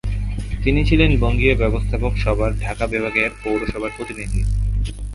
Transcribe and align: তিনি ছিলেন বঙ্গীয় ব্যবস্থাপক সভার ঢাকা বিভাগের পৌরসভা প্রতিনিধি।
তিনি 0.63 0.81
ছিলেন 0.85 1.11
বঙ্গীয় 1.19 1.55
ব্যবস্থাপক 1.55 2.13
সভার 2.17 2.51
ঢাকা 2.59 2.85
বিভাগের 2.87 3.29
পৌরসভা 3.43 3.89
প্রতিনিধি। 3.97 4.41